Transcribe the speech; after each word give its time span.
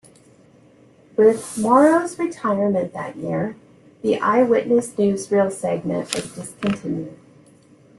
With 1.15 1.59
Marrou's 1.59 2.17
retirement 2.17 2.91
that 2.93 3.17
year, 3.17 3.55
the 4.01 4.17
"Eyewitness 4.19 4.93
Newsreel" 4.93 5.51
segment 5.51 6.11
was 6.15 6.33
discontinued. 6.33 7.19